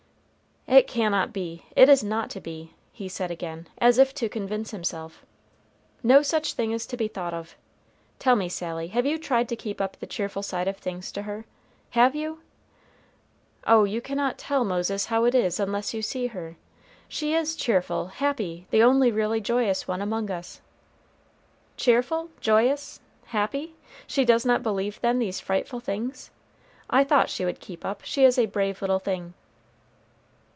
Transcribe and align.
"It 0.67 0.87
cannot 0.87 1.33
be; 1.33 1.65
it 1.75 1.89
is 1.89 2.01
not 2.01 2.29
to 2.29 2.39
be," 2.39 2.73
he 2.93 3.09
said 3.09 3.29
again, 3.29 3.67
as 3.79 3.97
if 3.97 4.13
to 4.13 4.29
convince 4.29 4.71
himself. 4.71 5.25
"No 6.01 6.21
such 6.21 6.53
thing 6.53 6.71
is 6.71 6.85
to 6.85 6.95
be 6.95 7.09
thought 7.09 7.33
of. 7.33 7.57
Tell 8.19 8.37
me, 8.37 8.47
Sally, 8.47 8.87
have 8.87 9.05
you 9.05 9.17
tried 9.17 9.49
to 9.49 9.57
keep 9.57 9.81
up 9.81 9.97
the 9.99 10.07
cheerful 10.07 10.41
side 10.41 10.69
of 10.69 10.77
things 10.77 11.11
to 11.13 11.23
her, 11.23 11.43
have 11.89 12.15
you?" 12.15 12.39
"Oh, 13.67 13.83
you 13.83 13.99
cannot 14.01 14.37
tell, 14.37 14.63
Moses, 14.63 15.07
how 15.07 15.25
it 15.25 15.35
is, 15.35 15.59
unless 15.59 15.93
you 15.93 16.01
see 16.01 16.27
her. 16.27 16.55
She 17.09 17.33
is 17.35 17.57
cheerful, 17.57 18.07
happy; 18.07 18.65
the 18.69 18.83
only 18.83 19.11
really 19.11 19.41
joyous 19.41 19.89
one 19.89 20.01
among 20.01 20.31
us." 20.31 20.61
"Cheerful! 21.75 22.29
joyous! 22.39 23.01
happy! 23.25 23.73
She 24.07 24.23
does 24.23 24.45
not 24.45 24.63
believe, 24.63 25.01
then, 25.01 25.19
these 25.19 25.41
frightful 25.41 25.81
things? 25.81 26.29
I 26.89 27.03
thought 27.03 27.29
she 27.31 27.43
would 27.43 27.59
keep 27.59 27.83
up; 27.83 28.03
she 28.05 28.23
is 28.23 28.37
a 28.37 28.45
brave 28.45 28.81
little 28.81 28.99
thing." 28.99 29.33